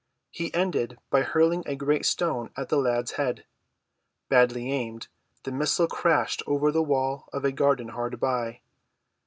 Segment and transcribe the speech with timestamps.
[0.31, 3.45] He ended by hurling a great stone at the lad's head.
[4.29, 5.09] Badly aimed,
[5.43, 8.61] the missile crashed over the wall of a garden hard by.